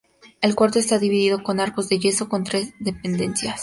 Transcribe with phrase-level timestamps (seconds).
[0.41, 3.59] El cuarto está dividido con arcos de yeso en tres dependencias.